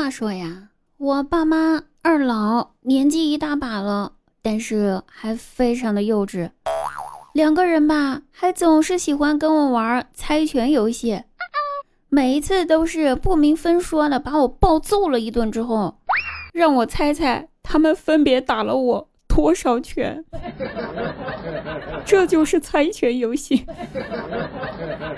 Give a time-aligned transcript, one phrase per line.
[0.00, 6.48] 话说呀，我爸妈二老年纪一大把了，但是还非常的幼稚。
[7.34, 11.24] 两个人吧，还总是喜欢跟我玩猜拳游戏，
[12.08, 15.98] 每一次都是不明分说的把我暴揍了一顿之后，
[16.54, 20.24] 让我猜猜他们分别打了我多少拳。
[22.06, 23.66] 这就是猜拳游戏。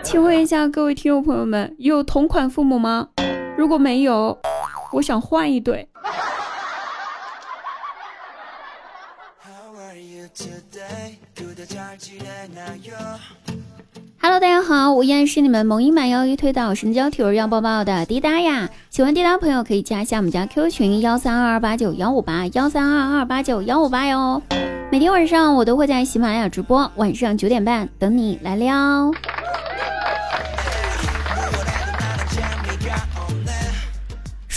[0.03, 3.11] 请问一下各位听众朋友们，有同款父母吗？
[3.57, 4.37] 如果没有，
[4.93, 5.89] 我想换一对。
[14.21, 18.69] Hello，大家好，我依然是你们萌音满腰一推倒神交体弱要抱抱的滴答呀。
[18.91, 24.41] 喜欢滴答朋友可以加一下我们家 Q 群幺三二二八九幺五八幺三二二八九幺五八哟。
[24.91, 29.11] 每天晚上我都会在喜马拉雅直播，晚上九点半等你来撩。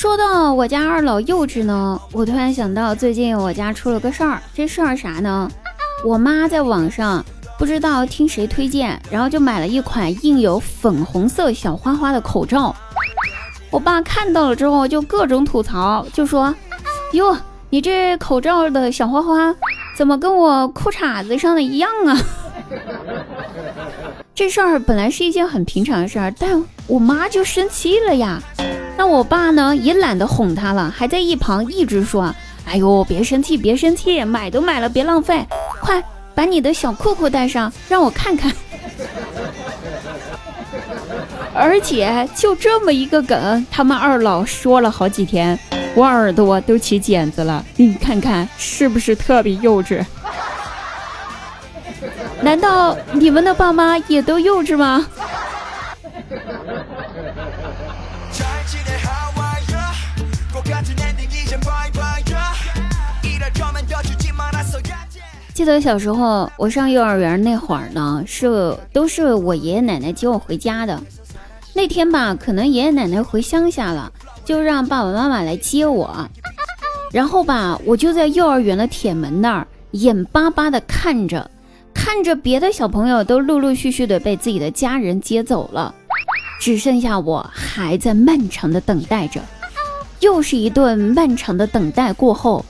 [0.06, 4.40] 说到我家二老幼稚呢，我突然想到最近我家出了个事儿。
[4.54, 5.50] 这事儿啥呢？
[6.06, 7.26] 我妈在网上
[7.58, 12.74] 不知道听谁推荐，然后就买了一款印有粉红色小花花的口罩。
[13.72, 16.54] 我爸看到了之后就各种吐槽，就说
[17.14, 17.36] ：“哟，
[17.72, 19.56] 你这口罩的小花花
[19.98, 22.16] 怎么跟我裤衩子上的一样啊？”
[24.36, 28.40] 这事儿本来是一件很平常的事儿，但我妈就生气了呀。
[28.98, 32.34] 那我爸呢也懒得哄他了，还在一旁一直说
[32.66, 35.46] ：“哎呦，别生气，别生气，买都买了，别浪费，
[35.82, 38.52] 快把你的小裤裤带上，让我看看。”
[41.54, 45.58] 而且就这么一个梗，他们二老说了好几天，
[45.96, 47.64] 我耳朵都起茧子了。
[47.78, 50.04] 你看看是不是特别幼稚？
[52.42, 55.08] 难道你们的爸妈也都幼稚吗？
[65.56, 71.02] 记得小时候，我上幼儿园那会儿呢，是都是我爷爷奶奶接我回家的。
[71.74, 74.12] 那天吧，可能爷爷奶奶回乡下了，
[74.44, 76.30] 就让爸爸妈妈来接我。
[77.14, 81.50] 然后吧，我就在幼儿园的铁门那儿眼巴巴地看着，
[81.94, 85.96] 看着别的小朋友都陆陆续续的被自己的家人接走了，
[86.60, 89.40] 只剩下我还在漫长的等待着。
[90.20, 92.66] 又是一顿漫长的等待过后。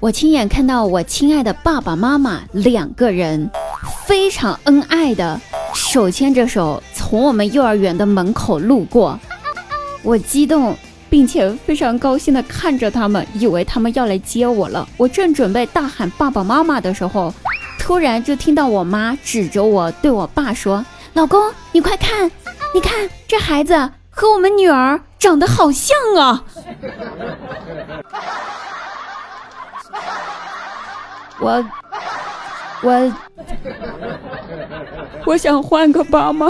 [0.00, 3.50] 我亲眼看到我亲爱的爸爸妈妈两个人
[4.06, 5.38] 非常恩爱的
[5.74, 9.20] 手牵着手从我们幼儿园的门口路过，
[10.02, 10.74] 我激动
[11.10, 14.88] 并且非常高兴的看着他们，以为他们要来接我了。
[14.96, 17.34] 我正准备大喊爸爸妈妈的时候，
[17.78, 22.30] 突然就听到我妈指着我对我爸说：“老公，你快看，
[22.74, 26.42] 你看这孩子和我们女儿长得好像啊！”
[31.40, 31.64] 我
[32.82, 33.14] 我
[35.26, 36.46] 我想换个爸妈。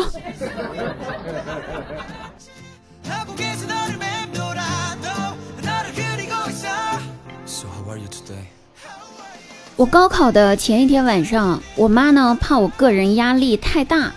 [9.77, 14.13] 我高考的前一天晚上，我妈呢怕我个人压力太大，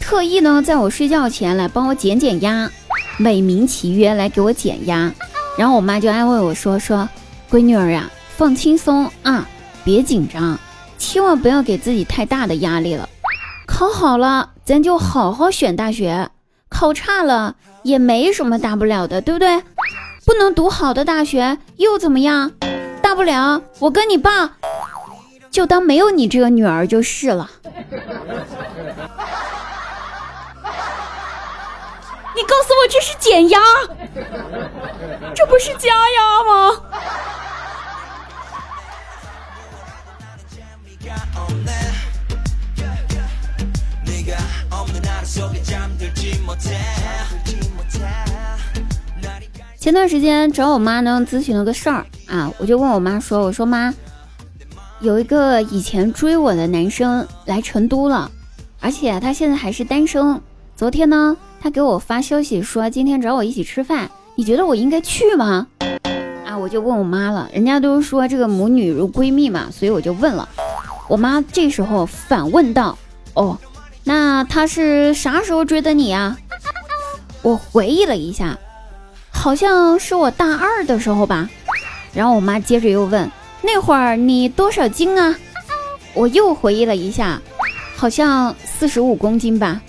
[0.00, 2.70] 特意呢在我睡觉前来帮我减减压，
[3.18, 5.12] 美名其曰来给我减压。
[5.58, 7.06] 然后我妈就安慰我说：“说
[7.50, 9.46] 闺女儿呀，放轻松啊。”
[9.88, 10.58] 别紧张，
[10.98, 13.08] 千万不要给自己太大的压力了。
[13.66, 16.28] 考好了，咱就好好选大学；
[16.68, 19.62] 考差了也没什么大不了的，对不对？
[20.26, 22.52] 不能读好的大学又怎么样？
[23.00, 24.56] 大不了我跟你爸
[25.50, 27.50] 就当没有你这个女儿就是了。
[32.36, 33.58] 你告诉我这是减压，
[35.34, 36.82] 这不是加压吗？
[49.80, 53.94] 前段时间找我妈呢咨询了个事儿啊，我就问我妈说：“我说妈，
[55.00, 58.30] 有一个以前追我的男生来成都了，
[58.80, 60.38] 而且他现在还是单身。
[60.76, 65.66] 昨天呢，他给我发消息说今天找我一起吃饭，你觉得我应该去吗？”
[66.44, 70.46] 啊，我就问我妈了，人家都说这个母女如闺蜜嘛，所以我就问了。
[71.08, 72.96] 我妈这时候反问道
[73.34, 73.58] ：“哦，
[74.04, 76.36] 那他是啥时候追的你呀？”
[77.42, 78.58] 我回忆了一下。
[79.30, 81.48] 好像是我大二的时候吧，
[82.12, 83.30] 然后我妈接着又问
[83.62, 85.36] ：“那会儿你多少斤啊？”
[86.12, 87.40] 我又回忆了一下，
[87.96, 89.80] 好像四十五公斤吧。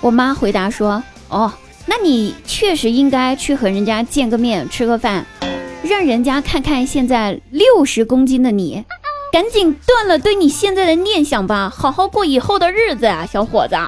[0.00, 1.52] 我妈回答说：“哦，
[1.84, 5.26] 那你确实应该去和人家见个面，吃个饭，
[5.82, 8.82] 让人家看看现在六十公斤的你，
[9.32, 13.76] 赶紧断了对你现在的念想吧，好好过以后的日子啊，小伙子。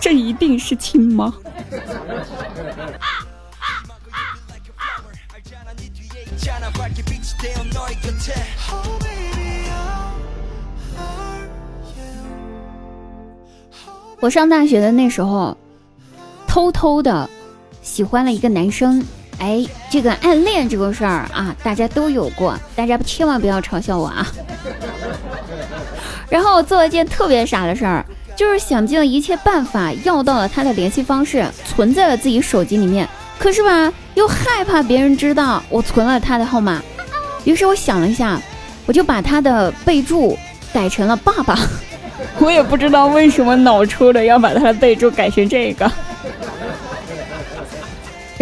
[0.00, 1.32] 这一定是亲妈？
[14.20, 15.56] 我上大学的那时候，
[16.46, 17.28] 偷偷的
[17.82, 19.04] 喜欢了一个男生。
[19.38, 24.26] 哎，这个暗恋这个事儿啊，大家都有过，大家千万不要嘲笑我啊。
[26.30, 28.04] 然后我做了一件特别傻的事儿，
[28.36, 33.08] 就是想尽了一切办法要到了他的联系方式，存在了自己手机里面。
[33.36, 36.80] 可是吧，又害怕别人知道我存了他的号码。
[37.44, 38.40] 于是我想了一下，
[38.86, 40.38] 我就把他的备注
[40.72, 41.58] 改成了爸爸。
[42.38, 45.90] 我也不知道为什么脑抽的要把他的备注改成这个。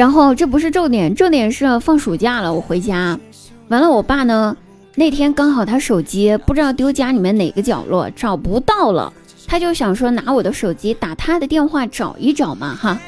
[0.00, 3.20] 然后这不是重点，重点是放暑假了，我回家，
[3.68, 4.56] 完了，我爸呢
[4.94, 9.12] 那天刚好他手机不知道丢家里面哪个角落找不到了，
[9.46, 12.98] 他就想说拿我的手机打他的电话找一找嘛哈，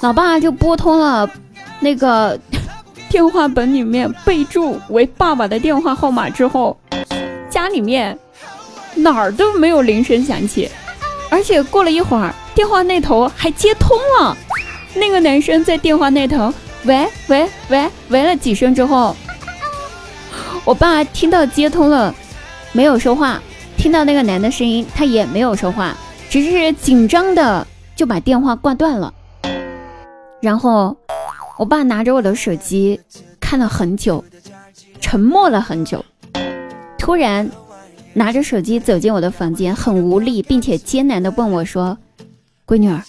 [0.00, 1.28] 老爸就拨通了
[1.78, 2.40] 那个
[3.10, 6.74] 电话本里面备注为爸爸的电话号码之后，
[7.50, 8.18] 家里面。
[8.96, 10.70] 哪儿都没有铃声响起，
[11.28, 14.36] 而且过了一会儿，电话那头还接通了。
[14.94, 16.52] 那个男生在电话那头，
[16.84, 19.14] 喂喂喂喂了几声之后，
[20.64, 22.14] 我爸听到接通了，
[22.72, 23.40] 没有说话；
[23.76, 25.96] 听到那个男的声音，他也没有说话，
[26.30, 29.12] 只是紧张的就把电话挂断了。
[30.40, 30.96] 然后，
[31.58, 33.00] 我爸拿着我的手机
[33.40, 34.24] 看了很久，
[35.00, 36.04] 沉默了很久，
[36.98, 37.50] 突然。
[38.16, 41.98] 拿着手机走进我的房间，很无力，并且艰难地问我说
[42.64, 43.02] ：“闺女儿，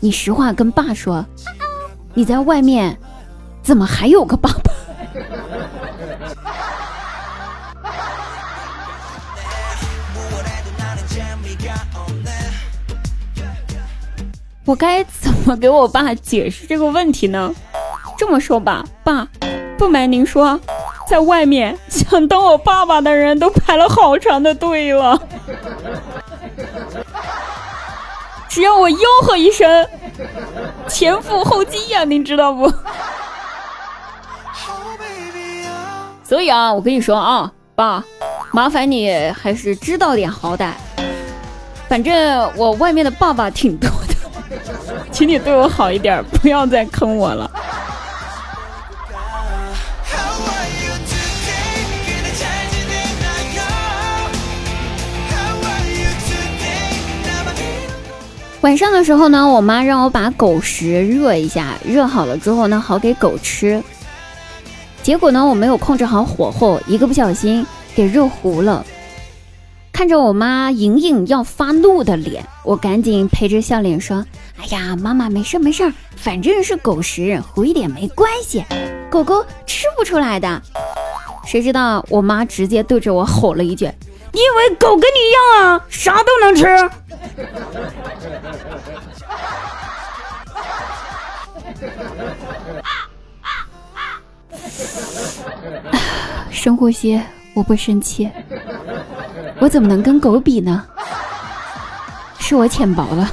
[0.00, 1.24] 你实话跟爸说，
[2.14, 2.96] 你在外面
[3.62, 4.72] 怎么还有个爸爸？”
[14.64, 17.54] 我该怎么给我爸解释这个问题呢？
[18.18, 19.26] 这么说吧，爸，
[19.78, 20.60] 不瞒您说。
[21.08, 25.18] 在外面想当我爸爸的人都排了好长的队了，
[28.58, 29.88] 只要我吆喝一声，
[30.88, 32.68] 前赴后继呀，您知道不？
[36.24, 38.02] 所以啊，我跟你说啊，爸，
[38.50, 40.72] 麻烦你还是知道点好歹。
[41.88, 44.16] 反正我外面的爸爸挺多的，
[45.12, 47.48] 请你对我好一点，不要再坑我了。
[58.60, 63.80] 晚上的时候呢，我妈让我把狗食热一下，热好了之后呢，好给狗吃。
[65.00, 67.64] 结果呢，我没有控制好火候，一个不小心
[67.94, 68.84] 给热糊了。
[69.92, 74.26] 看着我妈隐隐要发怒的脸，我赶紧陪着笑脸说
[74.60, 78.64] ：“哎呀，妈妈没事没事，反正是狗食，糊一点没关系，
[79.08, 80.60] 狗狗吃不出来的。”
[81.46, 83.86] 谁知道我妈直接对着我吼了一句
[84.32, 86.66] ：“你以为狗跟你一样啊，啥都能吃？”
[96.50, 97.20] 深呼吸，
[97.54, 98.30] 我不生气。
[99.60, 100.84] 我怎么能跟狗比呢？
[102.38, 103.30] 是我浅薄了。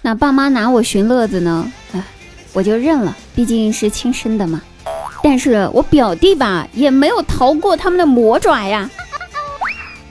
[0.00, 1.70] 那爸妈拿我寻乐子呢？
[1.92, 2.02] 哎，
[2.52, 4.62] 我就认了，毕竟是亲生的嘛。
[5.22, 8.88] 但是我表弟吧，也没有逃过他们的魔爪呀。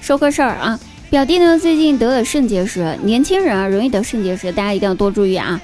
[0.01, 5.59] 说个事儿啊，表弟呢最近得了肾结石，年轻人啊容易得肾结石，大家一定要多注意啊。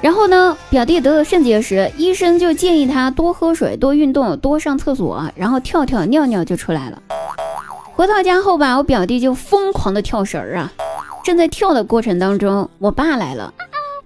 [0.00, 7.00] 然后呢，表弟得了肾结石，医生就建议他多喝水、多运动、多上厕所，然后跳跳尿尿就出来了。
[7.94, 10.72] 回到家后吧，我表弟就疯狂的跳绳儿啊。
[11.22, 13.54] 正在跳的过程当中，我爸来了，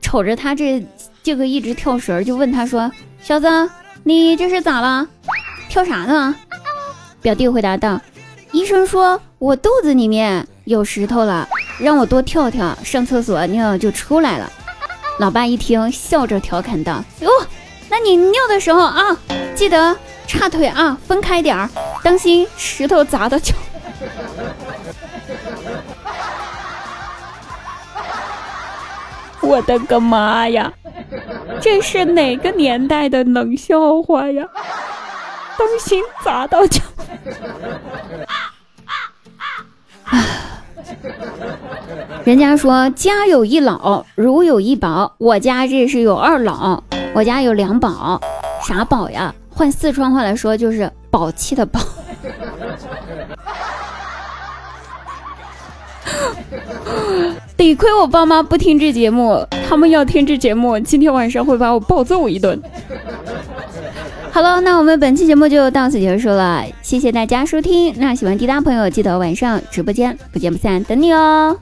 [0.02, 0.84] 瞅着他这
[1.22, 2.90] 这个一直跳绳儿，就问他说
[3.22, 3.48] ：“小子。”
[4.08, 5.04] 你这是咋了？
[5.68, 6.32] 跳啥呢？
[7.20, 8.00] 表弟回答道
[8.54, 11.48] ：“医生说我肚子里面有石头了，
[11.80, 14.48] 让我多跳跳，上厕所尿就出来了。”
[15.18, 17.28] 老爸一听，笑着调侃道：“哟，
[17.88, 19.18] 那你尿的时候啊，
[19.56, 19.96] 记得
[20.28, 21.68] 叉腿啊，分开点儿，
[22.04, 23.56] 当心石头砸到脚。
[29.42, 30.72] ”我的个妈呀！
[31.60, 34.46] 这是哪个年代的冷笑话呀？
[35.58, 36.82] 当心砸到脚！
[40.04, 40.24] 啊
[42.24, 45.14] 人家说家有一老，如有一宝。
[45.18, 46.82] 我家这是有二老，
[47.14, 48.20] 我家有两宝。
[48.62, 49.34] 啥宝呀？
[49.48, 51.80] 换四川话来说就是宝气的宝。
[57.56, 62.60] 得亏我爸妈不听这节目，他们要听这节目，今天晚上会把我暴揍一顿。
[64.30, 67.94] 好了，那我们本期节目就到此结束了，谢谢大家收听。
[67.96, 71.56] 那喜欢滴答朋友记得晚上直播间不见不散，等你哦。